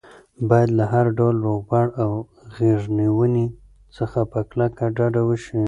باید 0.49 0.69
له 0.79 0.85
هر 0.93 1.05
ډول 1.17 1.35
روغبړ 1.47 1.85
او 2.03 2.11
غېږ 2.55 2.81
نیولو 2.97 3.45
څخه 3.97 4.19
په 4.31 4.39
کلکه 4.51 4.85
ډډه 4.97 5.21
وشي. 5.29 5.59